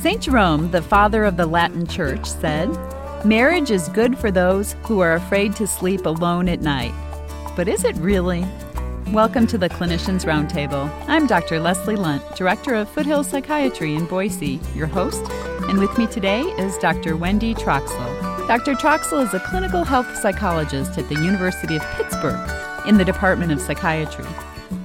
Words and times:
St. 0.00 0.22
Jerome, 0.22 0.70
the 0.70 0.80
father 0.80 1.24
of 1.24 1.36
the 1.36 1.44
Latin 1.44 1.84
Church, 1.84 2.24
said, 2.24 2.68
Marriage 3.24 3.72
is 3.72 3.88
good 3.88 4.16
for 4.16 4.30
those 4.30 4.76
who 4.84 5.00
are 5.00 5.14
afraid 5.14 5.56
to 5.56 5.66
sleep 5.66 6.06
alone 6.06 6.48
at 6.48 6.60
night. 6.60 6.94
But 7.56 7.66
is 7.66 7.82
it 7.82 7.96
really? 7.96 8.46
Welcome 9.08 9.48
to 9.48 9.58
the 9.58 9.68
Clinicians 9.68 10.24
Roundtable. 10.24 10.88
I'm 11.08 11.26
Dr. 11.26 11.58
Leslie 11.58 11.96
Lundt, 11.96 12.22
Director 12.36 12.74
of 12.74 12.88
Foothill 12.88 13.24
Psychiatry 13.24 13.96
in 13.96 14.06
Boise, 14.06 14.60
your 14.72 14.86
host, 14.86 15.24
and 15.68 15.80
with 15.80 15.98
me 15.98 16.06
today 16.06 16.42
is 16.42 16.78
Dr. 16.78 17.16
Wendy 17.16 17.52
Troxel. 17.52 18.46
Dr. 18.46 18.74
Troxel 18.74 19.26
is 19.26 19.34
a 19.34 19.40
clinical 19.40 19.82
health 19.82 20.16
psychologist 20.18 20.96
at 20.96 21.08
the 21.08 21.16
University 21.16 21.74
of 21.74 21.82
Pittsburgh 21.96 22.48
in 22.86 22.98
the 22.98 23.04
Department 23.04 23.50
of 23.50 23.60
Psychiatry. 23.60 24.26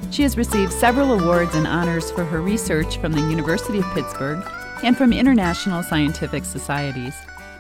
She 0.10 0.24
has 0.24 0.38
received 0.38 0.74
several 0.74 1.14
awards 1.14 1.54
and 1.54 1.68
honors 1.68 2.10
for 2.10 2.26
her 2.26 2.42
research 2.42 2.98
from 2.98 3.12
the 3.12 3.22
University 3.22 3.78
of 3.78 3.86
Pittsburgh 3.94 4.44
and 4.84 4.98
from 4.98 5.14
international 5.14 5.82
scientific 5.82 6.44
societies. 6.44 7.16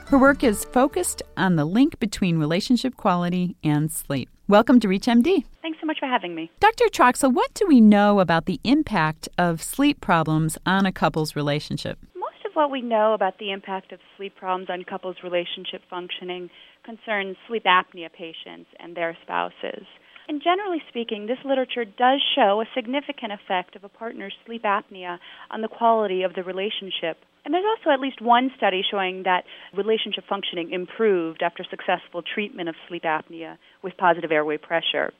Her 0.07 0.17
work 0.17 0.43
is 0.43 0.65
focused 0.65 1.23
on 1.37 1.55
the 1.55 1.65
link 1.65 1.97
between 1.99 2.37
relationship 2.37 2.97
quality 2.97 3.55
and 3.63 3.91
sleep. 3.91 4.29
Welcome 4.49 4.79
to 4.81 4.87
ReachMD. 4.87 5.45
Thanks 5.61 5.79
so 5.79 5.87
much 5.87 5.99
for 5.99 6.05
having 6.05 6.35
me. 6.35 6.51
Dr. 6.59 6.85
Troxel, 6.85 7.33
what 7.33 7.53
do 7.53 7.65
we 7.65 7.79
know 7.79 8.19
about 8.19 8.45
the 8.45 8.59
impact 8.65 9.29
of 9.37 9.63
sleep 9.63 10.01
problems 10.01 10.57
on 10.65 10.85
a 10.85 10.91
couple's 10.91 11.35
relationship? 11.35 11.97
Most 12.13 12.45
of 12.45 12.51
what 12.53 12.69
we 12.69 12.81
know 12.81 13.13
about 13.13 13.39
the 13.39 13.51
impact 13.51 13.93
of 13.93 13.99
sleep 14.17 14.35
problems 14.35 14.69
on 14.69 14.83
couples' 14.83 15.15
relationship 15.23 15.81
functioning 15.89 16.49
concerns 16.83 17.37
sleep 17.47 17.63
apnea 17.63 18.11
patients 18.11 18.69
and 18.79 18.97
their 18.97 19.17
spouses. 19.23 19.85
And 20.27 20.41
generally 20.41 20.81
speaking, 20.89 21.27
this 21.27 21.39
literature 21.43 21.85
does 21.85 22.21
show 22.35 22.61
a 22.61 22.65
significant 22.73 23.33
effect 23.33 23.75
of 23.75 23.83
a 23.83 23.89
partner's 23.89 24.33
sleep 24.45 24.63
apnea 24.63 25.19
on 25.51 25.61
the 25.61 25.67
quality 25.67 26.23
of 26.23 26.33
the 26.33 26.43
relationship. 26.43 27.17
And 27.45 27.53
there's 27.53 27.65
also 27.65 27.91
at 27.91 27.99
least 27.99 28.21
one 28.21 28.51
study 28.55 28.83
showing 28.89 29.23
that 29.23 29.43
relationship 29.75 30.23
functioning 30.29 30.71
improved 30.71 31.43
after 31.43 31.65
successful 31.69 32.21
treatment 32.21 32.69
of 32.69 32.75
sleep 32.87 33.03
apnea 33.03 33.57
with 33.83 33.97
positive 33.97 34.31
airway 34.31 34.57
pressure. 34.57 35.11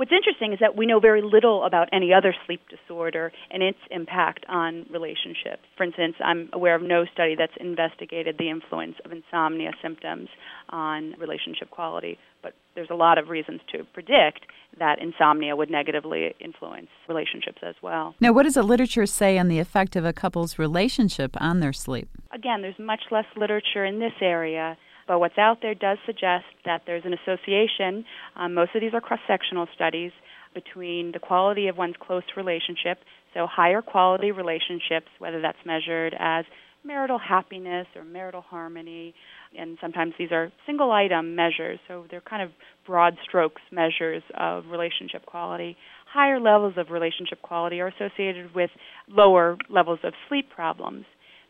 What's 0.00 0.12
interesting 0.12 0.54
is 0.54 0.60
that 0.60 0.78
we 0.78 0.86
know 0.86 0.98
very 0.98 1.20
little 1.20 1.62
about 1.62 1.90
any 1.92 2.14
other 2.14 2.34
sleep 2.46 2.62
disorder 2.70 3.32
and 3.50 3.62
its 3.62 3.76
impact 3.90 4.46
on 4.48 4.86
relationships. 4.90 5.60
For 5.76 5.84
instance, 5.84 6.14
I'm 6.24 6.48
aware 6.54 6.74
of 6.74 6.80
no 6.80 7.04
study 7.12 7.34
that's 7.38 7.52
investigated 7.60 8.36
the 8.38 8.48
influence 8.48 8.94
of 9.04 9.12
insomnia 9.12 9.72
symptoms 9.82 10.30
on 10.70 11.16
relationship 11.18 11.68
quality, 11.68 12.16
but 12.42 12.54
there's 12.74 12.88
a 12.90 12.94
lot 12.94 13.18
of 13.18 13.28
reasons 13.28 13.60
to 13.72 13.84
predict 13.92 14.46
that 14.78 15.02
insomnia 15.02 15.54
would 15.54 15.70
negatively 15.70 16.34
influence 16.40 16.88
relationships 17.06 17.58
as 17.62 17.74
well. 17.82 18.14
Now, 18.20 18.32
what 18.32 18.44
does 18.44 18.54
the 18.54 18.62
literature 18.62 19.04
say 19.04 19.36
on 19.36 19.48
the 19.48 19.58
effect 19.58 19.96
of 19.96 20.06
a 20.06 20.14
couple's 20.14 20.58
relationship 20.58 21.36
on 21.38 21.60
their 21.60 21.74
sleep? 21.74 22.08
Again, 22.32 22.62
there's 22.62 22.78
much 22.78 23.02
less 23.10 23.26
literature 23.36 23.84
in 23.84 23.98
this 23.98 24.14
area 24.22 24.78
but 25.10 25.18
what's 25.18 25.38
out 25.38 25.58
there 25.60 25.74
does 25.74 25.98
suggest 26.06 26.44
that 26.64 26.82
there's 26.86 27.02
an 27.04 27.12
association. 27.12 28.04
Um, 28.36 28.54
most 28.54 28.76
of 28.76 28.80
these 28.80 28.94
are 28.94 29.00
cross 29.00 29.18
sectional 29.26 29.66
studies 29.74 30.12
between 30.54 31.10
the 31.10 31.18
quality 31.18 31.66
of 31.66 31.76
one's 31.76 31.96
close 32.00 32.22
relationship, 32.36 32.98
so 33.34 33.48
higher 33.50 33.82
quality 33.82 34.30
relationships, 34.30 35.08
whether 35.18 35.40
that's 35.42 35.58
measured 35.66 36.14
as 36.16 36.44
marital 36.84 37.18
happiness 37.18 37.88
or 37.96 38.04
marital 38.04 38.40
harmony, 38.40 39.12
and 39.58 39.78
sometimes 39.80 40.12
these 40.16 40.30
are 40.30 40.52
single 40.64 40.92
item 40.92 41.34
measures, 41.34 41.80
so 41.88 42.04
they're 42.08 42.20
kind 42.20 42.42
of 42.44 42.50
broad 42.86 43.14
strokes 43.26 43.62
measures 43.72 44.22
of 44.38 44.66
relationship 44.70 45.26
quality. 45.26 45.76
Higher 46.12 46.38
levels 46.38 46.74
of 46.76 46.90
relationship 46.90 47.42
quality 47.42 47.80
are 47.80 47.88
associated 47.88 48.54
with 48.54 48.70
lower 49.08 49.56
levels 49.68 49.98
of 50.04 50.12
sleep 50.28 50.50
problems. 50.54 51.04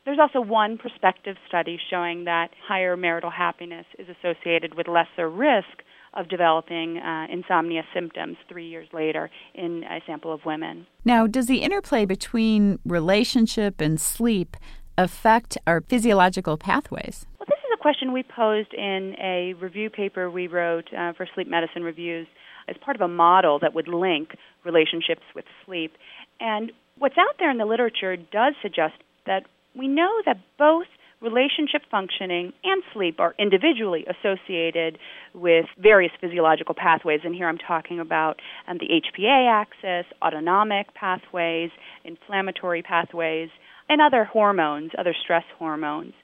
There's 0.05 0.19
also 0.19 0.41
one 0.41 0.79
prospective 0.79 1.37
study 1.47 1.79
showing 1.91 2.25
that 2.25 2.49
higher 2.67 2.97
marital 2.97 3.31
happiness 3.31 3.87
is 3.99 4.07
associated 4.09 4.75
with 4.75 4.89
lesser 4.89 5.29
risk 5.29 5.85
of 6.15 6.29
developing 6.29 6.99
uh, 6.99 7.27
insomnia 7.31 7.83
symptoms 7.95 8.37
three 8.49 8.69
years 8.69 8.89
later 8.93 9.31
in 9.55 9.85
a 9.85 10.01
sample 10.07 10.33
of 10.33 10.41
women. 10.45 10.87
Now, 11.05 11.27
does 11.27 11.47
the 11.47 11.59
interplay 11.59 12.05
between 12.05 12.79
relationship 12.85 13.81
and 13.81 14.01
sleep 14.01 14.57
affect 14.99 15.57
our 15.67 15.83
physiological 15.83 16.57
pathways? 16.57 17.27
Well, 17.39 17.47
this 17.49 17.59
is 17.59 17.71
a 17.73 17.81
question 17.81 18.13
we 18.13 18.25
posed 18.25 18.75
in 18.75 19.15
a 19.21 19.55
review 19.61 19.91
paper 19.91 20.31
we 20.31 20.47
wrote 20.49 20.93
uh, 20.93 21.13
for 21.13 21.29
Sleep 21.35 21.49
Medicine 21.49 21.83
Reviews 21.83 22.27
as 22.69 22.77
part 22.85 22.97
of 22.97 23.03
a 23.03 23.09
model 23.09 23.59
that 23.61 23.75
would 23.75 23.89
link 23.89 24.31
relationships 24.65 25.23
with 25.35 25.45
sleep. 25.65 25.93
And 26.41 26.73
what's 26.99 27.17
out 27.19 27.37
there 27.39 27.51
in 27.51 27.59
the 27.59 27.65
literature 27.67 28.17
does 28.17 28.55
suggest 28.63 28.95
that 29.27 29.45
we 29.77 29.89
know 29.89 30.11
that 30.27 30.37
both 30.59 30.87
relationship 31.21 31.83
functioning 31.91 32.53
and 32.65 32.83
sleep 32.93 33.21
are 33.21 33.35
individually 33.39 34.07
associated 34.09 34.99
with 35.35 35.67
various 35.79 36.13
physiological 36.21 36.75
pathways. 36.75 37.21
And 37.25 37.35
here 37.35 37.49
I'm 37.49 37.59
talking 37.59 38.01
about 38.01 38.41
um, 38.67 38.79
the 38.79 38.89
HPA 38.89 39.51
axis, 39.51 40.11
autonomic 40.23 40.95
pathways, 40.95 41.71
inflammatory 42.05 42.83
pathways, 42.83 43.51
and 43.89 44.01
other 44.01 44.25
hormones, 44.25 44.93
other 44.99 45.15
stress 45.23 45.45
hormones. 45.59 46.15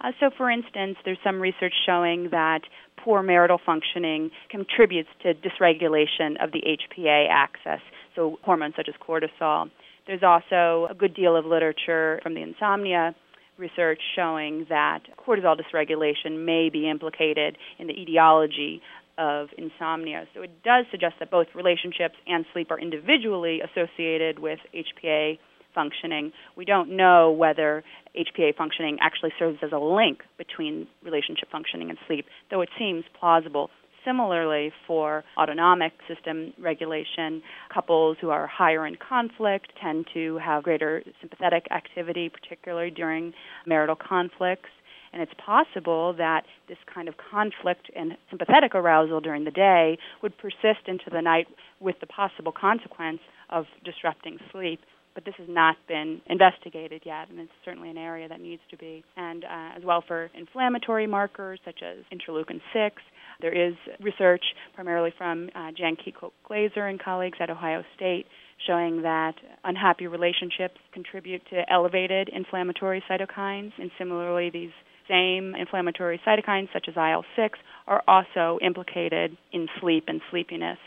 Uh, 0.00 0.12
so, 0.20 0.30
for 0.36 0.50
instance, 0.50 0.96
there's 1.04 1.18
some 1.24 1.40
research 1.40 1.72
showing 1.86 2.28
that 2.30 2.60
poor 3.02 3.22
marital 3.22 3.58
functioning 3.64 4.30
contributes 4.50 5.08
to 5.22 5.34
dysregulation 5.34 6.42
of 6.42 6.52
the 6.52 6.62
HPA 6.62 7.26
axis, 7.30 7.80
so 8.14 8.38
hormones 8.42 8.74
such 8.76 8.88
as 8.88 8.94
cortisol. 9.06 9.70
There's 10.06 10.22
also 10.22 10.88
a 10.90 10.94
good 10.94 11.14
deal 11.14 11.36
of 11.36 11.46
literature 11.46 12.20
from 12.22 12.34
the 12.34 12.42
insomnia 12.42 13.14
research 13.56 14.00
showing 14.16 14.66
that 14.68 15.00
cortisol 15.16 15.56
dysregulation 15.56 16.44
may 16.44 16.68
be 16.70 16.90
implicated 16.90 17.56
in 17.78 17.86
the 17.86 17.94
etiology 17.94 18.82
of 19.16 19.48
insomnia. 19.56 20.26
So 20.34 20.42
it 20.42 20.62
does 20.64 20.86
suggest 20.90 21.14
that 21.20 21.30
both 21.30 21.46
relationships 21.54 22.16
and 22.26 22.44
sleep 22.52 22.70
are 22.70 22.80
individually 22.80 23.60
associated 23.60 24.40
with 24.40 24.58
HPA 24.74 25.38
functioning. 25.74 26.32
We 26.56 26.64
don't 26.64 26.96
know 26.96 27.30
whether 27.30 27.82
HPA 28.16 28.56
functioning 28.56 28.98
actually 29.00 29.32
serves 29.38 29.58
as 29.62 29.72
a 29.72 29.78
link 29.78 30.20
between 30.38 30.86
relationship 31.04 31.48
functioning 31.50 31.90
and 31.90 31.98
sleep, 32.06 32.26
though 32.50 32.60
it 32.60 32.68
seems 32.78 33.04
plausible 33.18 33.70
Similarly, 34.04 34.70
for 34.86 35.24
autonomic 35.38 35.92
system 36.08 36.52
regulation, 36.58 37.42
couples 37.72 38.18
who 38.20 38.30
are 38.30 38.46
higher 38.46 38.86
in 38.86 38.96
conflict 38.96 39.72
tend 39.80 40.06
to 40.14 40.38
have 40.38 40.62
greater 40.62 41.02
sympathetic 41.20 41.66
activity, 41.70 42.28
particularly 42.28 42.90
during 42.90 43.32
marital 43.66 43.96
conflicts. 43.96 44.68
And 45.12 45.22
it's 45.22 45.32
possible 45.38 46.12
that 46.18 46.42
this 46.68 46.78
kind 46.92 47.08
of 47.08 47.14
conflict 47.30 47.90
and 47.94 48.16
sympathetic 48.30 48.74
arousal 48.74 49.20
during 49.20 49.44
the 49.44 49.52
day 49.52 49.96
would 50.22 50.36
persist 50.36 50.88
into 50.88 51.08
the 51.10 51.22
night 51.22 51.46
with 51.80 51.94
the 52.00 52.06
possible 52.06 52.52
consequence 52.52 53.20
of 53.48 53.66
disrupting 53.84 54.38
sleep 54.50 54.80
but 55.14 55.24
this 55.24 55.34
has 55.38 55.48
not 55.48 55.76
been 55.86 56.20
investigated 56.26 57.02
yet, 57.04 57.30
and 57.30 57.38
it's 57.38 57.52
certainly 57.64 57.90
an 57.90 57.98
area 57.98 58.28
that 58.28 58.40
needs 58.40 58.62
to 58.70 58.76
be. 58.76 59.04
And 59.16 59.44
uh, 59.44 59.76
as 59.76 59.84
well 59.84 60.02
for 60.06 60.30
inflammatory 60.36 61.06
markers 61.06 61.60
such 61.64 61.80
as 61.82 62.04
interleukin 62.12 62.60
6, 62.72 63.02
there 63.40 63.52
is 63.68 63.74
research 64.00 64.44
primarily 64.74 65.12
from 65.16 65.50
uh, 65.54 65.70
Jan 65.76 65.96
Kiecolt 65.96 66.32
Glaser 66.46 66.86
and 66.86 67.02
colleagues 67.02 67.38
at 67.40 67.50
Ohio 67.50 67.82
State 67.96 68.26
showing 68.66 69.02
that 69.02 69.34
unhappy 69.64 70.06
relationships 70.06 70.78
contribute 70.92 71.42
to 71.50 71.62
elevated 71.70 72.28
inflammatory 72.28 73.02
cytokines, 73.10 73.72
and 73.78 73.90
similarly, 73.98 74.50
these 74.50 74.70
same 75.08 75.54
inflammatory 75.54 76.20
cytokines, 76.26 76.68
such 76.72 76.86
as 76.88 76.94
IL 76.96 77.24
6, 77.36 77.58
are 77.86 78.02
also 78.08 78.58
implicated 78.64 79.36
in 79.52 79.68
sleep 79.80 80.04
and 80.08 80.20
sleepiness. 80.30 80.78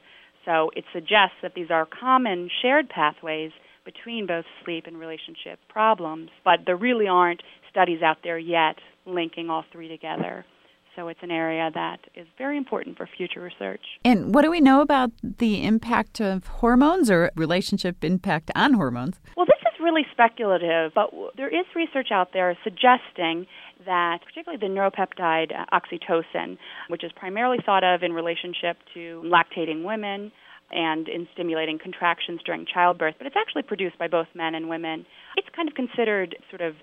So 0.46 0.72
it 0.76 0.86
suggests 0.94 1.36
that 1.42 1.54
these 1.56 1.70
are 1.70 1.86
common 1.86 2.50
shared 2.62 2.90
pathways 2.90 3.52
between 3.88 4.28
both 4.28 4.46
sleep 4.64 4.84
and 4.86 5.00
relationship 5.00 5.60
problems, 5.70 6.30
but 6.44 6.60
there 6.66 6.76
really 6.76 7.08
aren't 7.08 7.42
studies 7.72 8.02
out 8.02 8.18
there 8.22 8.38
yet 8.38 8.76
linking 9.06 9.50
all 9.50 9.64
three 9.72 9.88
together. 9.88 10.46
So 10.96 11.08
it's 11.08 11.20
an 11.22 11.32
area 11.32 11.70
that 11.74 12.00
is 12.16 12.28
very 12.38 12.58
important 12.58 12.98
for 12.98 13.08
future 13.18 13.40
research. 13.40 13.86
And 14.04 14.34
what 14.34 14.42
do 14.42 14.52
we 14.52 14.60
know 14.60 14.82
about 14.82 15.12
the 15.22 15.64
impact 15.64 16.20
of 16.20 16.48
hormones 16.48 17.10
or 17.10 17.32
relationship 17.36 18.04
impact 18.04 18.52
on 18.56 18.74
hormones? 18.74 19.20
Well, 19.38 19.46
this 19.46 19.62
is 19.62 19.80
really 19.80 20.06
speculative, 20.12 20.92
but 20.96 21.12
there 21.38 21.50
is 21.50 21.66
research 21.76 22.08
out 22.12 22.30
there 22.34 22.58
suggesting 22.64 23.46
that 23.86 24.20
particularly 24.26 24.60
the 24.60 24.74
neuropeptide 24.74 25.52
uh, 25.56 25.66
oxytocin, 25.72 26.58
which 26.90 27.04
is 27.04 27.12
primarily 27.16 27.60
thought 27.64 27.84
of 27.84 28.02
in 28.02 28.12
relationship 28.12 28.78
to 28.96 29.24
lactating 29.24 29.86
women, 29.86 30.32
and 30.72 31.08
in 31.08 31.28
stimulating 31.34 31.80
contractions 31.82 32.42
during 32.46 32.66
childbirth, 32.66 33.16
but 33.18 33.28
it's 33.28 33.36
actually 33.38 33.64
produced 33.64 33.98
by 33.98 34.08
both 34.08 34.28
men 34.36 34.56
and 34.56 34.70
women. 34.70 35.06
It's 35.36 35.48
kind 35.56 35.68
of 35.68 35.76
considered 35.76 36.36
sort 36.50 36.62
of 36.62 36.76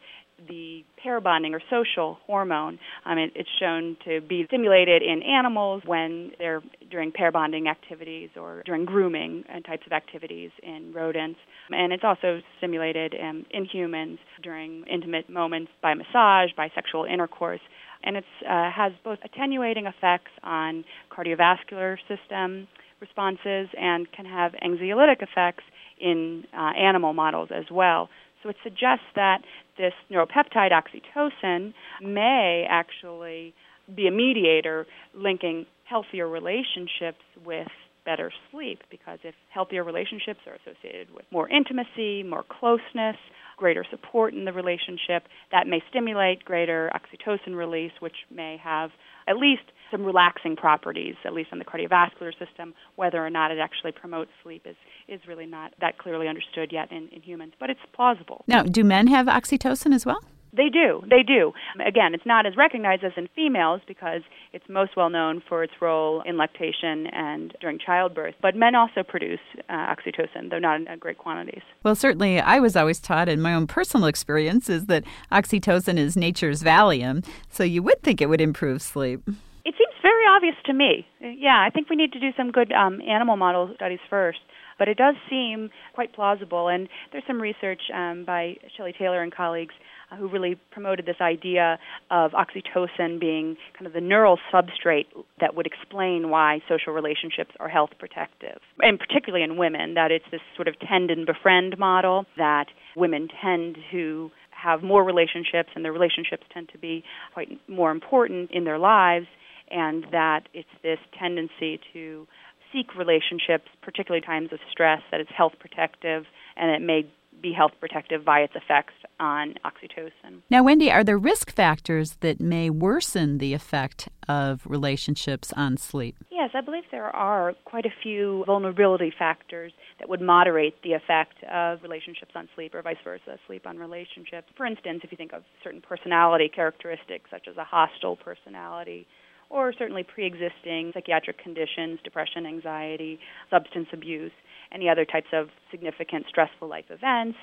the 0.48 0.84
pair 1.02 1.20
bonding 1.20 1.54
or 1.54 1.60
social 1.70 2.18
hormone. 2.26 2.78
Um, 3.04 3.18
it, 3.18 3.32
it's 3.34 3.48
shown 3.60 3.96
to 4.04 4.20
be 4.20 4.44
stimulated 4.46 5.02
in 5.02 5.22
animals 5.22 5.82
when 5.86 6.32
they're 6.38 6.62
during 6.90 7.12
pair 7.12 7.30
bonding 7.30 7.68
activities 7.68 8.30
or 8.36 8.62
during 8.66 8.84
grooming 8.84 9.44
and 9.48 9.64
types 9.64 9.86
of 9.86 9.92
activities 9.92 10.50
in 10.62 10.92
rodents. 10.94 11.38
And 11.70 11.92
it's 11.92 12.04
also 12.04 12.40
stimulated 12.58 13.14
um, 13.20 13.46
in 13.50 13.64
humans 13.64 14.18
during 14.42 14.84
intimate 14.92 15.30
moments 15.30 15.70
by 15.82 15.94
massage, 15.94 16.50
by 16.56 16.70
sexual 16.74 17.04
intercourse. 17.04 17.60
And 18.02 18.16
it 18.16 18.24
uh, 18.42 18.70
has 18.70 18.92
both 19.02 19.18
attenuating 19.24 19.86
effects 19.86 20.30
on 20.42 20.84
cardiovascular 21.16 21.96
system 22.08 22.68
responses 23.04 23.68
and 23.78 24.10
can 24.12 24.24
have 24.24 24.52
anxiolytic 24.62 25.22
effects 25.22 25.64
in 26.00 26.44
uh, 26.52 26.72
animal 26.78 27.12
models 27.12 27.50
as 27.54 27.64
well. 27.70 28.08
So 28.42 28.48
it 28.48 28.56
suggests 28.62 29.08
that 29.14 29.38
this 29.78 29.92
neuropeptide 30.10 30.72
oxytocin 30.72 31.72
may 32.02 32.66
actually 32.68 33.54
be 33.94 34.06
a 34.06 34.10
mediator 34.10 34.86
linking 35.14 35.66
healthier 35.84 36.28
relationships 36.28 37.24
with 37.44 37.68
better 38.04 38.30
sleep 38.50 38.80
because 38.90 39.18
if 39.22 39.34
healthier 39.52 39.82
relationships 39.82 40.40
are 40.46 40.56
associated 40.60 41.08
with 41.14 41.24
more 41.30 41.48
intimacy, 41.48 42.22
more 42.22 42.44
closeness, 42.48 43.16
greater 43.56 43.84
support 43.90 44.34
in 44.34 44.44
the 44.44 44.52
relationship, 44.52 45.24
that 45.52 45.66
may 45.66 45.82
stimulate 45.90 46.44
greater 46.44 46.90
oxytocin 46.94 47.56
release, 47.56 47.92
which 48.00 48.16
may 48.30 48.56
have 48.62 48.90
at 49.26 49.36
least 49.36 49.62
some 49.90 50.04
relaxing 50.04 50.56
properties, 50.56 51.14
at 51.24 51.32
least 51.32 51.50
on 51.52 51.58
the 51.58 51.64
cardiovascular 51.64 52.32
system. 52.38 52.74
Whether 52.96 53.24
or 53.24 53.30
not 53.30 53.50
it 53.50 53.58
actually 53.58 53.92
promotes 53.92 54.30
sleep 54.42 54.66
is, 54.66 54.76
is 55.08 55.20
really 55.28 55.46
not 55.46 55.72
that 55.80 55.98
clearly 55.98 56.28
understood 56.28 56.72
yet 56.72 56.90
in, 56.90 57.08
in 57.12 57.22
humans, 57.22 57.52
but 57.60 57.70
it's 57.70 57.80
plausible. 57.92 58.44
Now, 58.46 58.62
do 58.62 58.82
men 58.84 59.06
have 59.08 59.26
oxytocin 59.26 59.94
as 59.94 60.04
well? 60.04 60.20
They 60.56 60.68
do. 60.68 61.02
They 61.08 61.22
do. 61.22 61.52
Again, 61.84 62.14
it's 62.14 62.26
not 62.26 62.46
as 62.46 62.56
recognized 62.56 63.02
as 63.04 63.12
in 63.16 63.28
females 63.34 63.80
because 63.86 64.22
it's 64.52 64.64
most 64.68 64.96
well 64.96 65.10
known 65.10 65.42
for 65.48 65.64
its 65.64 65.72
role 65.80 66.22
in 66.24 66.36
lactation 66.36 67.06
and 67.08 67.54
during 67.60 67.78
childbirth. 67.78 68.34
But 68.40 68.54
men 68.54 68.74
also 68.74 69.02
produce 69.02 69.40
uh, 69.68 69.72
oxytocin, 69.72 70.50
though 70.50 70.58
not 70.58 70.80
in 70.80 70.86
great 70.98 71.18
quantities. 71.18 71.62
Well, 71.82 71.96
certainly, 71.96 72.40
I 72.40 72.60
was 72.60 72.76
always 72.76 73.00
taught 73.00 73.28
in 73.28 73.40
my 73.40 73.54
own 73.54 73.66
personal 73.66 74.06
experience 74.06 74.68
is 74.68 74.86
that 74.86 75.04
oxytocin 75.32 75.98
is 75.98 76.16
nature's 76.16 76.62
Valium, 76.62 77.24
so 77.50 77.64
you 77.64 77.82
would 77.82 78.02
think 78.02 78.20
it 78.20 78.28
would 78.28 78.40
improve 78.40 78.80
sleep. 78.82 79.22
It 79.64 79.74
seems 79.78 79.94
very 80.02 80.24
obvious 80.28 80.56
to 80.66 80.72
me. 80.72 81.06
Yeah, 81.20 81.64
I 81.66 81.70
think 81.70 81.90
we 81.90 81.96
need 81.96 82.12
to 82.12 82.20
do 82.20 82.30
some 82.36 82.52
good 82.52 82.70
um, 82.72 83.00
animal 83.00 83.36
model 83.36 83.72
studies 83.74 84.00
first 84.08 84.38
but 84.78 84.88
it 84.88 84.96
does 84.96 85.14
seem 85.30 85.70
quite 85.94 86.12
plausible. 86.12 86.68
And 86.68 86.88
there's 87.12 87.24
some 87.26 87.40
research 87.40 87.80
um, 87.94 88.24
by 88.24 88.56
Shelley 88.76 88.94
Taylor 88.98 89.22
and 89.22 89.34
colleagues 89.34 89.74
uh, 89.74 89.83
who 90.18 90.28
really 90.28 90.58
promoted 90.70 91.06
this 91.06 91.20
idea 91.20 91.78
of 92.10 92.32
oxytocin 92.32 93.20
being 93.20 93.56
kind 93.74 93.86
of 93.86 93.92
the 93.92 94.00
neural 94.00 94.38
substrate 94.52 95.06
that 95.40 95.54
would 95.54 95.66
explain 95.66 96.30
why 96.30 96.60
social 96.68 96.92
relationships 96.92 97.50
are 97.60 97.68
health 97.68 97.90
protective, 97.98 98.58
and 98.80 98.98
particularly 98.98 99.44
in 99.44 99.56
women, 99.56 99.94
that 99.94 100.10
it's 100.10 100.24
this 100.30 100.40
sort 100.56 100.68
of 100.68 100.74
tend 100.80 101.10
and 101.10 101.26
befriend 101.26 101.78
model 101.78 102.26
that 102.36 102.66
women 102.96 103.28
tend 103.42 103.76
to 103.90 104.30
have 104.50 104.82
more 104.82 105.04
relationships 105.04 105.70
and 105.74 105.84
their 105.84 105.92
relationships 105.92 106.44
tend 106.52 106.68
to 106.70 106.78
be 106.78 107.04
quite 107.34 107.48
more 107.68 107.90
important 107.90 108.50
in 108.50 108.64
their 108.64 108.78
lives 108.78 109.26
and 109.70 110.04
that 110.12 110.42
it's 110.54 110.68
this 110.82 110.98
tendency 111.18 111.80
to 111.92 112.26
seek 112.72 112.94
relationships, 112.96 113.68
particularly 113.82 114.24
times 114.24 114.52
of 114.52 114.58
stress, 114.70 115.00
that 115.10 115.20
it's 115.20 115.30
health 115.36 115.52
protective 115.60 116.24
and 116.56 116.70
it 116.70 116.84
may 116.84 117.06
be 117.42 117.52
health 117.52 117.72
protective 117.80 118.24
by 118.24 118.40
its 118.40 118.54
effects 118.54 118.94
on 119.20 119.54
oxytocin. 119.64 120.42
Now, 120.50 120.62
Wendy, 120.62 120.90
are 120.90 121.04
there 121.04 121.18
risk 121.18 121.50
factors 121.50 122.16
that 122.20 122.40
may 122.40 122.70
worsen 122.70 123.38
the 123.38 123.54
effect 123.54 124.08
of 124.28 124.62
relationships 124.66 125.52
on 125.56 125.76
sleep? 125.76 126.16
Yes, 126.30 126.50
I 126.54 126.60
believe 126.60 126.84
there 126.90 127.14
are 127.14 127.54
quite 127.64 127.86
a 127.86 127.92
few 128.02 128.44
vulnerability 128.46 129.12
factors 129.16 129.72
that 129.98 130.08
would 130.08 130.20
moderate 130.20 130.74
the 130.82 130.92
effect 130.92 131.42
of 131.44 131.82
relationships 131.82 132.32
on 132.34 132.48
sleep 132.54 132.74
or 132.74 132.82
vice 132.82 132.96
versa, 133.04 133.38
sleep 133.46 133.66
on 133.66 133.78
relationships. 133.78 134.48
For 134.56 134.66
instance, 134.66 135.00
if 135.04 135.12
you 135.12 135.16
think 135.16 135.32
of 135.32 135.42
certain 135.62 135.80
personality 135.80 136.50
characteristics 136.54 137.30
such 137.30 137.46
as 137.48 137.56
a 137.56 137.64
hostile 137.64 138.16
personality, 138.16 139.06
or 139.50 139.72
certainly 139.72 140.02
pre 140.02 140.26
existing 140.26 140.90
psychiatric 140.94 141.38
conditions, 141.38 142.00
depression, 142.02 142.46
anxiety, 142.46 143.18
substance 143.50 143.88
abuse, 143.92 144.32
any 144.72 144.88
other 144.88 145.04
types 145.04 145.28
of 145.32 145.48
significant 145.70 146.26
stressful 146.28 146.68
life 146.68 146.86
events, 146.90 147.38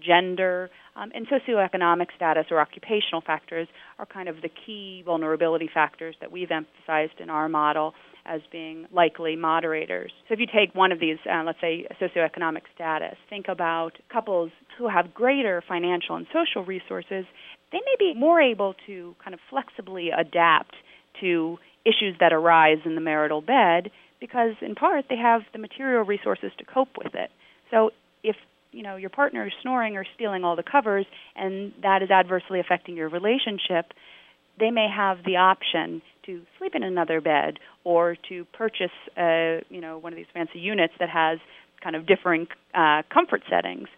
gender, 0.00 0.70
um, 0.96 1.10
and 1.14 1.26
socioeconomic 1.28 2.06
status 2.16 2.46
or 2.50 2.60
occupational 2.60 3.20
factors 3.20 3.68
are 3.98 4.06
kind 4.06 4.28
of 4.28 4.36
the 4.42 4.50
key 4.66 5.02
vulnerability 5.04 5.68
factors 5.72 6.14
that 6.20 6.30
we've 6.30 6.50
emphasized 6.50 7.20
in 7.20 7.30
our 7.30 7.48
model 7.48 7.94
as 8.24 8.40
being 8.52 8.86
likely 8.92 9.34
moderators. 9.36 10.12
So 10.28 10.34
if 10.34 10.40
you 10.40 10.46
take 10.46 10.74
one 10.74 10.92
of 10.92 11.00
these, 11.00 11.18
uh, 11.30 11.42
let's 11.44 11.60
say 11.60 11.86
socioeconomic 12.00 12.62
status, 12.74 13.16
think 13.28 13.46
about 13.48 13.92
couples 14.12 14.50
who 14.78 14.88
have 14.88 15.12
greater 15.12 15.62
financial 15.66 16.16
and 16.16 16.26
social 16.32 16.64
resources, 16.64 17.24
they 17.72 17.78
may 17.78 17.96
be 17.98 18.14
more 18.14 18.40
able 18.40 18.74
to 18.86 19.16
kind 19.22 19.34
of 19.34 19.40
flexibly 19.50 20.10
adapt 20.10 20.74
to 21.20 21.58
issues 21.84 22.16
that 22.20 22.32
arise 22.32 22.78
in 22.84 22.94
the 22.94 23.00
marital 23.00 23.40
bed 23.40 23.90
because 24.20 24.54
in 24.60 24.74
part 24.76 25.06
they 25.08 25.16
have 25.16 25.42
the 25.52 25.58
material 25.58 26.04
resources 26.04 26.52
to 26.58 26.64
cope 26.64 26.96
with 26.96 27.14
it. 27.14 27.30
So 27.70 27.90
you 28.72 28.82
know 28.82 28.96
your 28.96 29.10
partner 29.10 29.46
is 29.46 29.52
snoring 29.62 29.96
or 29.96 30.04
stealing 30.14 30.44
all 30.44 30.56
the 30.56 30.62
covers 30.62 31.06
and 31.36 31.72
that 31.82 32.02
is 32.02 32.10
adversely 32.10 32.60
affecting 32.60 32.96
your 32.96 33.08
relationship, 33.08 33.92
they 34.58 34.70
may 34.70 34.88
have 34.94 35.18
the 35.24 35.36
option 35.36 36.02
to 36.26 36.42
sleep 36.58 36.74
in 36.74 36.82
another 36.82 37.20
bed 37.20 37.58
or 37.84 38.16
to 38.28 38.44
purchase 38.52 38.90
a, 39.16 39.62
you 39.68 39.80
know 39.80 39.98
one 39.98 40.12
of 40.12 40.16
these 40.16 40.26
fancy 40.32 40.58
units 40.58 40.94
that 40.98 41.08
has 41.08 41.38
kind 41.82 41.96
of 41.96 42.06
differing 42.06 42.46
uh, 42.74 43.02
comfort 43.12 43.42
settings. 43.50 43.88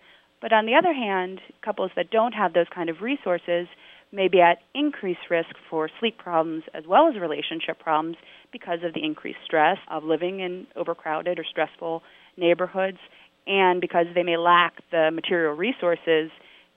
But 0.41 0.53
on 0.53 0.67
the 0.67 0.75
other 0.75 0.93
hand, 0.93 1.41
couples 1.65 1.91
that 1.97 2.11
don't 2.11 2.33
have 2.33 2.53
those 2.53 2.67
kind 2.75 2.91
of 2.91 3.01
resources 3.01 3.67
may 4.13 4.29
be 4.29 4.41
at 4.41 4.59
increased 4.75 5.31
risk 5.31 5.51
for 5.69 5.91
sleep 6.01 6.19
problems 6.19 6.65
as 6.73 6.85
well 6.87 7.09
as 7.09 7.21
relationship 7.21 7.79
problems 7.79 8.17
because 8.53 8.79
of 8.85 8.95
the 8.95 9.05
increased 9.05 9.39
stress 9.45 9.79
of 9.91 10.05
living 10.05 10.41
in 10.41 10.67
overcrowded 10.77 11.39
or 11.39 11.45
stressful 11.45 12.03
neighborhoods 12.37 12.99
and 13.47 13.81
because 13.81 14.07
they 14.15 14.23
may 14.23 14.37
lack 14.37 14.75
the 14.91 15.11
material 15.13 15.55
resources 15.55 16.31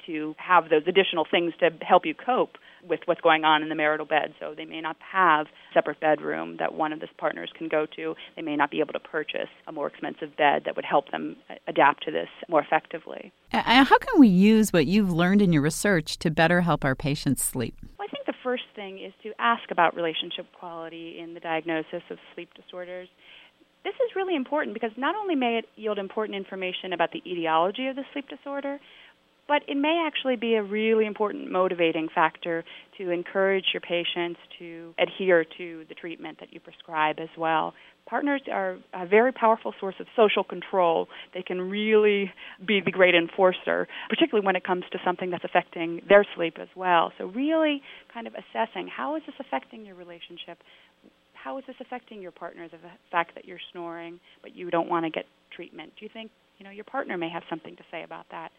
to 0.06 0.36
have 0.38 0.70
those 0.70 0.84
additional 0.88 1.26
things 1.30 1.54
to 1.60 1.70
help 1.82 2.06
you 2.06 2.14
cope 2.14 2.58
with 2.88 3.02
what's 3.06 3.20
going 3.20 3.44
on 3.44 3.62
in 3.62 3.68
the 3.68 3.76
marital 3.76 4.06
bed. 4.06 4.34
So 4.40 4.54
they 4.56 4.64
may 4.64 4.80
not 4.80 4.96
have 5.12 5.48
a 5.48 5.50
separate 5.74 6.00
bedroom 6.00 6.56
that 6.60 6.74
one 6.74 6.94
of 6.94 7.02
the 7.02 7.08
partners 7.18 7.52
can 7.58 7.68
go 7.68 7.86
to. 7.98 8.16
They 8.38 8.42
may 8.42 8.56
not 8.56 8.72
be 8.72 8.80
able 8.80 8.94
to 8.94 9.00
purchase 9.00 9.50
a 9.68 9.74
more 9.74 9.88
expensive 9.88 10.38
bed 10.38 10.64
that 10.66 10.78
would 10.78 10.86
help 10.86 11.12
them 11.12 11.36
adapt 11.68 12.06
to 12.06 12.12
this 12.12 12.30
more 12.48 12.62
effectively. 12.62 13.34
How 13.52 13.98
can 13.98 14.20
we 14.20 14.30
use 14.30 14.72
what 14.72 14.86
you've 14.86 15.12
learned 15.12 15.42
in 15.42 15.52
your 15.52 15.62
research 15.62 16.18
to 16.20 16.32
better 16.32 16.62
help 16.62 16.86
our 16.86 16.96
patients 16.96 17.44
sleep? 17.44 17.76
Well, 18.00 18.08
I 18.08 18.12
think 18.12 18.26
the 18.26 18.34
first 18.42 18.64
thing 18.76 19.00
is 19.00 19.12
to 19.24 19.34
ask 19.40 19.70
about 19.72 19.94
relationship 19.94 20.46
quality 20.58 21.20
in 21.20 21.34
the 21.34 21.42
diagnosis 21.42 22.04
of 22.10 22.18
sleep 22.34 22.50
disorders. 22.54 23.10
This 23.88 23.96
is 24.06 24.18
really 24.18 24.36
important 24.36 24.74
because 24.74 24.92
not 24.98 25.16
only 25.16 25.34
may 25.34 25.60
it 25.60 25.66
yield 25.78 25.98
important 25.98 26.36
information 26.36 26.92
about 26.92 27.14
the 27.14 27.24
etiology 27.26 27.88
of 27.88 27.96
the 27.96 28.04
sleep 28.12 28.28
disorder, 28.28 28.82
but 29.48 29.62
it 29.66 29.76
may 29.76 30.04
actually 30.06 30.36
be 30.36 30.56
a 30.56 30.62
really 30.62 31.06
important 31.06 31.50
motivating 31.50 32.10
factor 32.14 32.66
to 32.98 33.12
encourage 33.12 33.64
your 33.74 33.80
patients 33.80 34.42
to 34.60 34.94
adhere 35.00 35.46
to 35.58 35.86
the 35.88 35.96
treatment 35.96 36.38
that 36.42 36.52
you 36.52 36.60
prescribe 36.60 37.16
as 37.22 37.30
well. 37.38 37.74
Partners 38.10 38.42
are 38.52 38.78
a 38.94 39.06
very 39.06 39.32
powerful 39.32 39.74
source 39.80 39.96
of 40.02 40.08
social 40.18 40.44
control. 40.44 41.08
They 41.34 41.42
can 41.42 41.62
really 41.62 42.30
be 42.66 42.82
the 42.84 42.92
great 42.92 43.16
enforcer, 43.16 43.88
particularly 44.10 44.46
when 44.46 44.58
it 44.58 44.66
comes 44.66 44.84
to 44.92 44.98
something 45.06 45.30
that's 45.30 45.46
affecting 45.46 46.02
their 46.10 46.26
sleep 46.36 46.58
as 46.60 46.70
well. 46.76 47.14
So, 47.18 47.28
really 47.28 47.82
kind 48.14 48.28
of 48.28 48.34
assessing 48.34 48.90
how 48.90 49.16
is 49.16 49.24
this 49.26 49.36
affecting 49.40 49.86
your 49.86 49.96
relationship? 49.96 50.58
How 51.48 51.58
is 51.58 51.64
this 51.66 51.78
affecting 51.80 52.22
your 52.22 52.34
partner, 52.34 52.68
the 52.68 52.78
fact 53.10 53.34
that 53.36 53.46
you're 53.46 53.58
snoring, 53.72 54.20
but 54.42 54.54
you 54.54 54.70
don't 54.70 54.90
want 54.90 55.06
to 55.06 55.10
get 55.10 55.24
treatment? 55.56 55.94
Do 55.98 56.04
you 56.04 56.12
think 56.14 56.30
you 56.58 56.66
know 56.66 56.72
your 56.72 56.84
partner 56.84 57.18
may 57.18 57.30
have 57.30 57.44
something 57.50 57.74
to 57.78 57.84
say 57.90 58.04
about 58.04 58.26
that? 58.32 58.52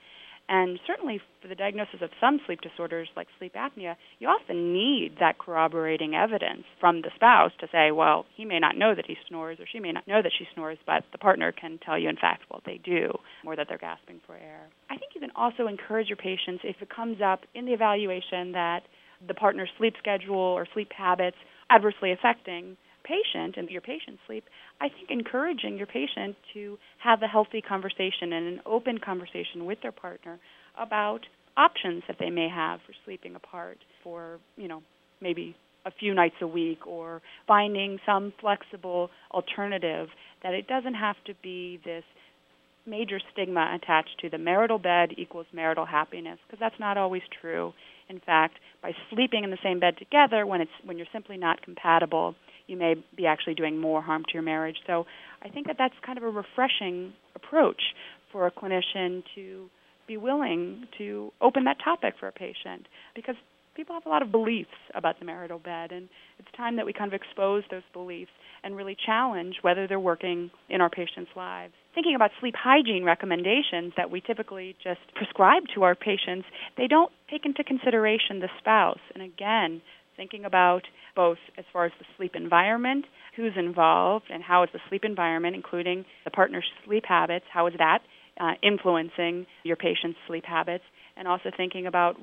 And 0.49 0.81
certainly 0.87 1.21
for 1.43 1.49
the 1.49 1.55
diagnosis 1.55 2.01
of 2.01 2.09
some 2.19 2.41
sleep 2.47 2.63
disorders 2.63 3.09
like 3.15 3.27
sleep 3.39 3.53
apnea, 3.57 3.97
you 4.21 4.29
often 4.29 4.73
need 4.73 5.17
that 5.21 5.37
corroborating 5.37 6.15
evidence 6.15 6.63
from 6.81 7.03
the 7.03 7.11
spouse 7.15 7.53
to 7.61 7.67
say, 7.71 7.91
well, 7.91 8.25
he 8.35 8.47
may 8.47 8.59
not 8.59 8.79
know 8.79 8.95
that 8.95 9.05
he 9.07 9.17
snores 9.29 9.61
or 9.61 9.67
she 9.71 9.81
may 9.81 9.93
not 9.93 10.09
know 10.09 10.23
that 10.23 10.33
she 10.39 10.47
snores, 10.55 10.79
but 10.87 11.05
the 11.13 11.19
partner 11.19 11.53
can 11.53 11.79
tell 11.85 11.99
you, 11.99 12.09
in 12.09 12.17
fact, 12.17 12.45
well, 12.51 12.63
they 12.65 12.81
do, 12.83 13.13
or 13.45 13.55
that 13.55 13.67
they're 13.69 13.77
gasping 13.77 14.19
for 14.27 14.35
air. 14.35 14.67
I 14.89 14.97
think 14.97 15.13
you 15.15 15.21
can 15.21 15.33
also 15.37 15.67
encourage 15.67 16.09
your 16.09 16.17
patients 16.17 16.65
if 16.65 16.77
it 16.81 16.89
comes 16.89 17.19
up 17.23 17.41
in 17.55 17.67
the 17.67 17.75
evaluation 17.75 18.53
that 18.53 18.81
the 19.27 19.35
partner's 19.35 19.69
sleep 19.77 19.93
schedule 19.99 20.37
or 20.37 20.67
sleep 20.73 20.91
habits 20.97 21.37
adversely 21.71 22.13
affecting 22.13 22.77
patient 23.05 23.57
and 23.57 23.69
your 23.71 23.81
patient's 23.81 24.21
sleep, 24.27 24.45
I 24.81 24.89
think 24.89 25.11
encouraging 25.11 25.79
your 25.79 25.87
patient 25.87 26.37
to 26.55 26.79
have 27.03 27.23
a 27.23 27.27
healthy 27.27 27.63
conversation 27.63 28.33
and 28.33 28.47
an 28.47 28.61
open 28.67 28.99
conversation 28.99 29.65
with 29.65 29.79
their 29.83 29.93
partner 29.93 30.39
about 30.79 31.21
options 31.57 32.03
that 32.07 32.17
they 32.21 32.31
may 32.31 32.49
have 32.49 32.81
for 32.87 32.93
sleeping 33.05 33.35
apart 33.35 33.79
for, 34.05 34.39
you 34.57 34.69
know, 34.69 34.83
maybe 35.21 35.57
a 35.87 35.91
few 35.91 36.15
nights 36.15 36.37
a 36.43 36.47
week 36.47 36.87
or 36.87 37.23
finding 37.47 37.99
some 38.05 38.33
flexible 38.41 39.11
alternative 39.33 40.09
that 40.43 40.55
it 40.55 40.67
doesn't 40.67 40.95
have 40.95 41.17
to 41.27 41.33
be 41.43 41.81
this 41.85 42.05
major 42.87 43.21
stigma 43.33 43.77
attached 43.81 44.17
to 44.21 44.31
the 44.31 44.39
marital 44.39 44.79
bed 44.79 45.11
equals 45.17 45.47
marital 45.53 45.85
happiness 45.85 46.39
because 46.47 46.61
that's 46.61 46.79
not 46.81 46.97
always 46.97 47.23
true. 47.41 47.73
In 48.09 48.21
fact, 48.21 48.59
by 48.83 48.93
sleeping 49.11 49.45
in 49.45 49.51
the 49.51 49.59
same 49.63 49.81
bed 49.81 49.97
together 49.99 50.47
when 50.47 50.61
it's 50.61 50.71
when 50.85 50.97
you're 50.97 51.07
simply 51.13 51.37
not 51.37 51.63
compatible, 51.63 52.35
you 52.67 52.77
may 52.77 52.95
be 53.17 53.27
actually 53.27 53.55
doing 53.55 53.79
more 53.79 54.01
harm 54.01 54.25
to 54.25 54.35
your 54.35 54.43
marriage. 54.43 54.77
So 54.87 55.07
I 55.43 55.49
think 55.49 55.67
that 55.67 55.77
that's 55.79 55.95
kind 56.05 56.19
of 56.19 56.25
a 56.25 56.31
refreshing 56.31 57.13
approach 57.35 57.83
for 58.33 58.47
a 58.47 58.51
clinician 58.51 59.23
to 59.35 59.69
be 60.07 60.17
willing 60.17 60.87
to 60.99 61.33
open 61.41 61.65
that 61.65 61.77
topic 61.85 62.15
for 62.19 62.29
a 62.29 62.33
patient 62.33 62.87
because 63.15 63.37
people 63.79 63.95
have 63.95 64.07
a 64.07 64.09
lot 64.09 64.23
of 64.23 64.33
beliefs 64.33 64.75
about 64.97 65.21
the 65.21 65.25
marital 65.25 65.61
bed 65.61 65.93
and 65.93 66.09
it's 66.41 66.49
time 66.57 66.75
that 66.75 66.85
we 66.85 66.93
kind 66.93 67.15
of 67.15 67.15
expose 67.15 67.63
those 67.71 67.85
beliefs 67.93 68.33
and 68.65 68.75
really 68.75 68.97
challenge 69.07 69.55
whether 69.63 69.87
they're 69.87 70.01
working 70.01 70.51
in 70.69 70.81
our 70.81 70.91
patients' 70.91 71.31
lives. 71.37 71.73
Thinking 71.95 72.17
about 72.17 72.33
sleep 72.41 72.55
hygiene 72.59 73.05
recommendations 73.05 73.93
that 73.97 74.11
we 74.11 74.21
typically 74.21 74.75
just 74.83 74.99
prescribe 75.15 75.63
to 75.77 75.85
our 75.85 75.95
patients, 75.95 76.45
they 76.77 76.89
don't 76.89 77.13
take 77.31 77.47
into 77.47 77.63
consideration 77.63 78.41
the 78.41 78.49
spouse. 78.59 78.99
And 79.15 79.23
again, 79.23 79.81
thinking 80.17 80.45
about 80.45 80.83
both 81.15 81.39
as 81.57 81.65
far 81.73 81.87
as 81.87 81.93
the 82.01 82.05
sleep 82.17 82.33
environment, 82.35 83.05
who's 83.37 83.53
involved, 83.57 84.25
and 84.29 84.43
how 84.43 84.65
is 84.65 84.71
the 84.73 84.81
sleep 84.89 85.05
environment, 85.05 85.55
including 85.55 86.05
the 86.25 86.33
partner's 86.33 86.67
sleep 86.85 87.05
habits, 87.07 87.45
how 87.53 87.69
is 87.69 87.75
that 87.79 88.01
uh, 88.41 88.55
influencing 88.61 89.47
your 89.63 89.77
patient's 89.77 90.19
sleep 90.27 90.45
habits, 90.45 90.85
and 91.17 91.29
also 91.29 91.51
thinking 91.57 91.87
about 91.87 92.17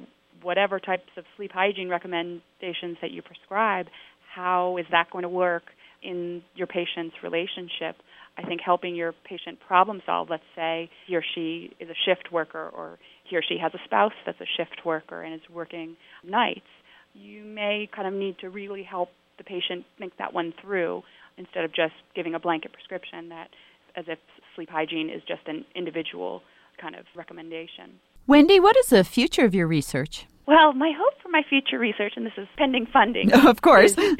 whatever 0.45 0.79
types 0.79 1.09
of 1.17 1.25
sleep 1.35 1.51
hygiene 1.51 1.89
recommendations 1.89 2.97
that 3.01 3.09
you 3.09 3.21
prescribe, 3.23 3.87
how 4.33 4.77
is 4.77 4.85
that 4.91 5.09
going 5.11 5.23
to 5.23 5.29
work 5.29 5.63
in 6.03 6.43
your 6.55 6.67
patient's 6.67 7.15
relationship? 7.23 7.95
I 8.37 8.43
think 8.43 8.61
helping 8.63 8.95
your 8.95 9.13
patient 9.27 9.59
problem 9.65 10.01
solve, 10.05 10.29
let's 10.29 10.43
say 10.55 10.89
he 11.07 11.15
or 11.15 11.23
she 11.33 11.71
is 11.79 11.89
a 11.89 11.95
shift 12.05 12.31
worker 12.31 12.69
or 12.69 12.99
he 13.23 13.35
or 13.35 13.41
she 13.41 13.57
has 13.59 13.73
a 13.73 13.79
spouse 13.85 14.13
that's 14.25 14.39
a 14.39 14.45
shift 14.57 14.85
worker 14.85 15.23
and 15.23 15.33
is 15.33 15.41
working 15.51 15.97
nights, 16.23 16.67
you 17.15 17.43
may 17.43 17.89
kind 17.95 18.07
of 18.07 18.13
need 18.13 18.37
to 18.39 18.49
really 18.49 18.83
help 18.83 19.09
the 19.37 19.43
patient 19.43 19.83
think 19.97 20.13
that 20.19 20.33
one 20.33 20.53
through 20.61 21.01
instead 21.37 21.63
of 21.63 21.73
just 21.73 21.93
giving 22.13 22.35
a 22.35 22.39
blanket 22.39 22.71
prescription 22.71 23.29
that 23.29 23.47
as 23.95 24.05
if 24.07 24.19
sleep 24.55 24.69
hygiene 24.69 25.09
is 25.09 25.21
just 25.27 25.41
an 25.47 25.65
individual 25.75 26.41
kind 26.79 26.95
of 26.95 27.05
recommendation. 27.15 27.99
Wendy, 28.27 28.59
what 28.59 28.75
is 28.77 28.87
the 28.87 29.03
future 29.03 29.45
of 29.45 29.55
your 29.55 29.67
research? 29.67 30.25
Well, 30.47 30.73
my 30.73 30.91
hope 30.95 31.13
for 31.21 31.29
my 31.29 31.41
future 31.49 31.79
research, 31.79 32.13
and 32.15 32.25
this 32.25 32.33
is 32.37 32.47
pending 32.57 32.87
funding. 32.91 33.31
of 33.47 33.61
course. 33.61 33.91
Is, 33.91 33.97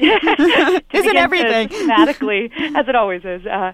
Isn't 0.92 1.16
everything? 1.16 1.68
Systematically, 1.70 2.50
as 2.74 2.88
it 2.88 2.96
always 2.96 3.22
is. 3.24 3.46
Uh, 3.46 3.72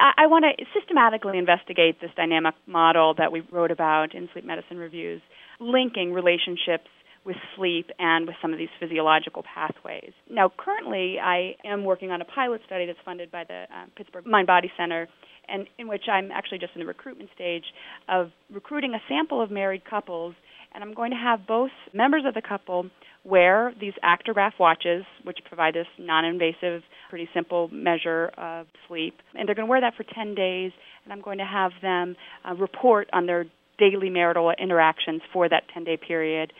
I, 0.00 0.12
I 0.18 0.26
want 0.26 0.44
to 0.44 0.64
systematically 0.78 1.38
investigate 1.38 2.00
this 2.00 2.10
dynamic 2.16 2.54
model 2.66 3.14
that 3.14 3.32
we 3.32 3.40
wrote 3.50 3.70
about 3.70 4.14
in 4.14 4.28
Sleep 4.32 4.44
Medicine 4.44 4.76
Reviews, 4.76 5.22
linking 5.60 6.12
relationships 6.12 6.88
with 7.24 7.36
sleep 7.56 7.90
and 7.98 8.26
with 8.26 8.36
some 8.42 8.52
of 8.52 8.58
these 8.58 8.68
physiological 8.78 9.42
pathways. 9.42 10.12
Now, 10.30 10.52
currently, 10.54 11.16
I 11.18 11.56
am 11.64 11.84
working 11.84 12.10
on 12.10 12.20
a 12.20 12.24
pilot 12.26 12.60
study 12.66 12.84
that's 12.84 12.98
funded 13.02 13.30
by 13.30 13.44
the 13.44 13.62
uh, 13.64 13.86
Pittsburgh 13.96 14.26
Mind 14.26 14.46
Body 14.46 14.70
Center, 14.76 15.08
and 15.48 15.66
in 15.78 15.88
which 15.88 16.02
I'm 16.10 16.30
actually 16.30 16.58
just 16.58 16.74
in 16.74 16.80
the 16.80 16.86
recruitment 16.86 17.30
stage 17.34 17.64
of 18.08 18.30
recruiting 18.52 18.94
a 18.94 19.00
sample 19.08 19.40
of 19.40 19.50
married 19.50 19.84
couples 19.88 20.34
and 20.74 20.82
I'm 20.82 20.94
going 20.94 21.12
to 21.12 21.16
have 21.16 21.46
both 21.46 21.70
members 21.92 22.24
of 22.26 22.34
the 22.34 22.42
couple 22.42 22.90
wear 23.24 23.72
these 23.80 23.94
Actigraph 24.04 24.52
watches, 24.58 25.04
which 25.22 25.38
provide 25.48 25.74
this 25.74 25.86
non-invasive, 25.98 26.82
pretty 27.08 27.28
simple 27.32 27.68
measure 27.72 28.30
of 28.36 28.66
sleep, 28.86 29.14
and 29.34 29.48
they're 29.48 29.54
going 29.54 29.66
to 29.66 29.70
wear 29.70 29.80
that 29.80 29.94
for 29.96 30.04
10 30.14 30.34
days. 30.34 30.72
And 31.04 31.12
I'm 31.12 31.22
going 31.22 31.38
to 31.38 31.44
have 31.44 31.72
them 31.80 32.16
uh, 32.48 32.54
report 32.54 33.08
on 33.12 33.26
their 33.26 33.46
daily 33.78 34.10
marital 34.10 34.52
interactions 34.58 35.22
for 35.32 35.48
that 35.48 35.64
10-day 35.76 35.98
period, 36.06 36.52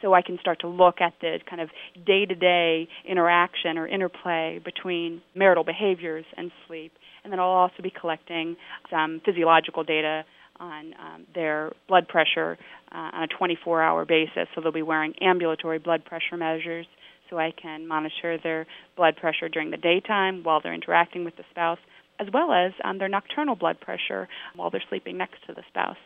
so 0.00 0.14
I 0.14 0.22
can 0.22 0.38
start 0.40 0.60
to 0.60 0.68
look 0.68 1.00
at 1.00 1.14
the 1.20 1.38
kind 1.48 1.60
of 1.60 1.70
day-to-day 2.06 2.88
interaction 3.08 3.78
or 3.78 3.86
interplay 3.86 4.60
between 4.64 5.22
marital 5.34 5.64
behaviors 5.64 6.24
and 6.36 6.50
sleep. 6.66 6.92
And 7.24 7.32
then 7.32 7.38
I'll 7.38 7.46
also 7.46 7.82
be 7.82 7.92
collecting 8.00 8.56
some 8.90 9.20
physiological 9.24 9.84
data 9.84 10.24
on 10.58 10.94
um, 10.94 11.26
their 11.34 11.72
blood 11.88 12.08
pressure 12.08 12.58
uh, 12.94 13.10
on 13.12 13.22
a 13.24 13.28
24 13.28 13.82
hour 13.82 14.04
basis. 14.04 14.48
So 14.54 14.60
they'll 14.60 14.72
be 14.72 14.82
wearing 14.82 15.14
ambulatory 15.20 15.78
blood 15.78 16.04
pressure 16.04 16.36
measures 16.36 16.86
so 17.30 17.38
I 17.38 17.50
can 17.50 17.88
monitor 17.88 18.38
their 18.42 18.66
blood 18.96 19.16
pressure 19.16 19.48
during 19.48 19.70
the 19.70 19.76
daytime 19.76 20.42
while 20.42 20.60
they're 20.62 20.74
interacting 20.74 21.24
with 21.24 21.36
the 21.36 21.44
spouse, 21.50 21.78
as 22.20 22.28
well 22.32 22.52
as 22.52 22.72
um, 22.84 22.98
their 22.98 23.08
nocturnal 23.08 23.56
blood 23.56 23.80
pressure 23.80 24.28
while 24.54 24.70
they're 24.70 24.82
sleeping 24.88 25.16
next 25.16 25.46
to 25.46 25.54
the 25.54 25.62
spouse. 25.68 25.96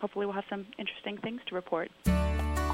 Hopefully, 0.00 0.26
we'll 0.26 0.34
have 0.34 0.44
some 0.50 0.66
interesting 0.78 1.16
things 1.18 1.40
to 1.48 1.54
report. 1.54 1.90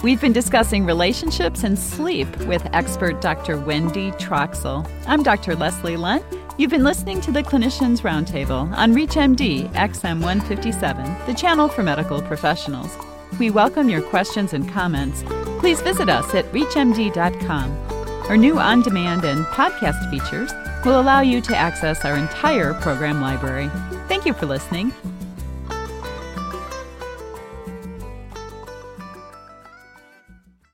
We've 0.03 0.21
been 0.21 0.33
discussing 0.33 0.85
relationships 0.85 1.63
and 1.63 1.79
sleep 1.79 2.27
with 2.47 2.67
expert 2.73 3.21
Dr. 3.21 3.57
Wendy 3.57 4.11
Troxel. 4.13 4.89
I'm 5.07 5.23
Dr. 5.23 5.55
Leslie 5.55 5.97
Lundt. 5.97 6.25
You've 6.59 6.71
been 6.71 6.83
listening 6.83 7.21
to 7.21 7.31
the 7.31 7.43
Clinicians 7.43 8.01
Roundtable 8.01 8.77
on 8.77 8.95
ReachMD 8.95 9.73
XM 9.75 10.21
157, 10.21 11.27
the 11.27 11.35
channel 11.35 11.69
for 11.69 11.85
medical 11.85 12.21
professionals. 12.21 12.97
We 13.43 13.51
welcome 13.51 13.89
your 13.89 14.03
questions 14.03 14.53
and 14.53 14.69
comments. 14.69 15.25
Please 15.59 15.83
visit 15.83 16.09
us 16.09 16.33
at 16.33 16.45
ReachMD.com. 16.53 17.77
Our 18.29 18.37
new 18.37 18.61
on 18.61 18.83
demand 18.83 19.25
and 19.25 19.45
podcast 19.47 20.09
features 20.13 20.53
will 20.85 21.01
allow 21.01 21.23
you 21.23 21.41
to 21.41 21.57
access 21.57 22.05
our 22.05 22.17
entire 22.17 22.73
program 22.75 23.21
library. 23.21 23.69
Thank 24.07 24.27
you 24.27 24.33
for 24.33 24.47
listening. 24.47 24.93